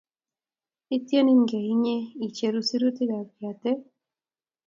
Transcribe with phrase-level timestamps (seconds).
[0.95, 3.79] otieningei inyee icheru sirutikab yatee